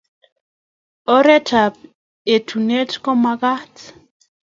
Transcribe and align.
Oret 1.15 1.49
ab 1.63 1.75
etunet 2.33 2.91
komakat 3.03 3.75